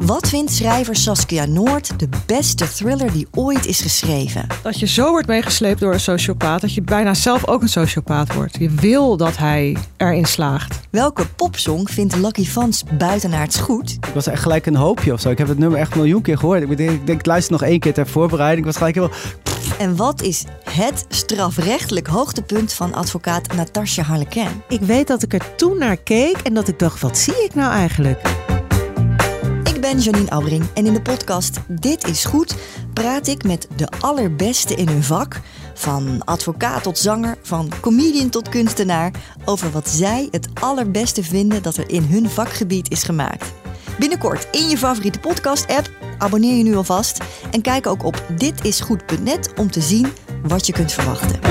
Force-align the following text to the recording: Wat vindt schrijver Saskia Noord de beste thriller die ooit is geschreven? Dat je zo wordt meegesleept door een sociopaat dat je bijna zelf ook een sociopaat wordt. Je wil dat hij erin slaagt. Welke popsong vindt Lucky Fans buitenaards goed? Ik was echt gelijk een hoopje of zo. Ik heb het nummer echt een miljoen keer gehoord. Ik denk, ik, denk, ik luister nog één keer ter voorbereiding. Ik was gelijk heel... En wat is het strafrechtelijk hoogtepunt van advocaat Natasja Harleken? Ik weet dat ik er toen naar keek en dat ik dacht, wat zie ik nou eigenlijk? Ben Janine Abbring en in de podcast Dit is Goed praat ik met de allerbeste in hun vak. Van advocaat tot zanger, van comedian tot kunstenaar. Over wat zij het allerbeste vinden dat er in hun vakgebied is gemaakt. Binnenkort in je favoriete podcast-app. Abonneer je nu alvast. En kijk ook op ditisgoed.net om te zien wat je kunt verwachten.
Wat 0.00 0.28
vindt 0.28 0.52
schrijver 0.52 0.96
Saskia 0.96 1.44
Noord 1.44 1.98
de 1.98 2.08
beste 2.26 2.68
thriller 2.68 3.12
die 3.12 3.26
ooit 3.30 3.66
is 3.66 3.80
geschreven? 3.80 4.46
Dat 4.62 4.78
je 4.78 4.86
zo 4.86 5.10
wordt 5.10 5.26
meegesleept 5.26 5.80
door 5.80 5.92
een 5.92 6.00
sociopaat 6.00 6.60
dat 6.60 6.74
je 6.74 6.82
bijna 6.82 7.14
zelf 7.14 7.48
ook 7.48 7.62
een 7.62 7.68
sociopaat 7.68 8.34
wordt. 8.34 8.56
Je 8.58 8.70
wil 8.70 9.16
dat 9.16 9.36
hij 9.36 9.76
erin 9.96 10.24
slaagt. 10.24 10.80
Welke 10.90 11.26
popsong 11.26 11.90
vindt 11.90 12.16
Lucky 12.16 12.44
Fans 12.44 12.84
buitenaards 12.98 13.56
goed? 13.56 13.90
Ik 13.90 14.14
was 14.14 14.26
echt 14.26 14.42
gelijk 14.42 14.66
een 14.66 14.76
hoopje 14.76 15.12
of 15.12 15.20
zo. 15.20 15.30
Ik 15.30 15.38
heb 15.38 15.48
het 15.48 15.58
nummer 15.58 15.78
echt 15.78 15.92
een 15.92 15.98
miljoen 15.98 16.22
keer 16.22 16.38
gehoord. 16.38 16.62
Ik 16.62 16.76
denk, 16.76 16.90
ik, 16.90 17.06
denk, 17.06 17.18
ik 17.18 17.26
luister 17.26 17.52
nog 17.52 17.62
één 17.62 17.80
keer 17.80 17.94
ter 17.94 18.06
voorbereiding. 18.06 18.58
Ik 18.58 18.72
was 18.72 18.76
gelijk 18.76 18.94
heel... 18.94 19.10
En 19.78 19.96
wat 19.96 20.22
is 20.22 20.44
het 20.70 21.04
strafrechtelijk 21.08 22.06
hoogtepunt 22.06 22.72
van 22.72 22.94
advocaat 22.94 23.54
Natasja 23.54 24.02
Harleken? 24.02 24.62
Ik 24.68 24.80
weet 24.80 25.06
dat 25.06 25.22
ik 25.22 25.32
er 25.32 25.54
toen 25.56 25.78
naar 25.78 25.96
keek 25.96 26.36
en 26.36 26.54
dat 26.54 26.68
ik 26.68 26.78
dacht, 26.78 27.00
wat 27.00 27.18
zie 27.18 27.44
ik 27.44 27.54
nou 27.54 27.72
eigenlijk? 27.72 28.39
Ben 29.90 30.00
Janine 30.00 30.30
Abbring 30.30 30.64
en 30.74 30.86
in 30.86 30.92
de 30.92 31.02
podcast 31.02 31.58
Dit 31.68 32.08
is 32.08 32.24
Goed 32.24 32.54
praat 32.92 33.26
ik 33.26 33.44
met 33.44 33.68
de 33.76 33.88
allerbeste 34.00 34.74
in 34.74 34.88
hun 34.88 35.02
vak. 35.02 35.40
Van 35.74 36.24
advocaat 36.24 36.82
tot 36.82 36.98
zanger, 36.98 37.38
van 37.42 37.72
comedian 37.80 38.28
tot 38.28 38.48
kunstenaar. 38.48 39.12
Over 39.44 39.70
wat 39.70 39.88
zij 39.88 40.28
het 40.30 40.48
allerbeste 40.54 41.22
vinden 41.22 41.62
dat 41.62 41.76
er 41.76 41.90
in 41.90 42.02
hun 42.02 42.30
vakgebied 42.30 42.90
is 42.90 43.02
gemaakt. 43.02 43.52
Binnenkort 43.98 44.48
in 44.50 44.68
je 44.68 44.78
favoriete 44.78 45.18
podcast-app. 45.18 45.90
Abonneer 46.18 46.56
je 46.56 46.62
nu 46.62 46.76
alvast. 46.76 47.20
En 47.50 47.62
kijk 47.62 47.86
ook 47.86 48.04
op 48.04 48.22
ditisgoed.net 48.36 49.52
om 49.56 49.70
te 49.70 49.80
zien 49.80 50.12
wat 50.42 50.66
je 50.66 50.72
kunt 50.72 50.92
verwachten. 50.92 51.49